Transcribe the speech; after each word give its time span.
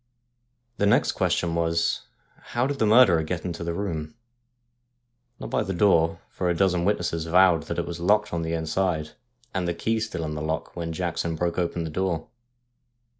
The 0.77 0.87
next 0.87 1.11
question 1.11 1.53
was: 1.53 2.07
How 2.57 2.65
did 2.65 2.79
the 2.79 2.87
murderer 2.87 3.21
get 3.21 3.45
into 3.45 3.63
the 3.63 3.75
room? 3.75 4.15
Not 5.39 5.51
by 5.51 5.61
the 5.61 5.75
door, 5.75 6.17
for 6.31 6.49
a 6.49 6.55
dozen 6.55 6.85
witnesses 6.85 7.27
vowed 7.27 7.67
that 7.69 7.77
it 7.77 7.85
was 7.85 7.99
locked 7.99 8.33
on 8.33 8.41
the 8.41 8.53
inside, 8.53 9.11
the 9.53 9.75
key 9.75 9.99
still 9.99 10.23
in 10.25 10.33
the 10.33 10.41
lock, 10.41 10.75
when 10.75 10.91
Jackson 10.91 11.35
broke 11.35 11.59
open 11.59 11.85
tlje 11.85 11.93
door. 11.93 12.27